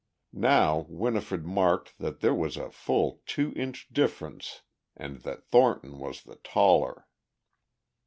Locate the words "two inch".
3.27-3.87